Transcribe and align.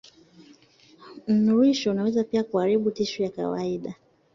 Mnururisho 1.27 1.91
unaweza 1.91 2.23
pia 2.23 2.43
kuharibu 2.43 2.91
tishu 2.91 3.23
ya 3.23 3.29
kawaida. 3.29 3.95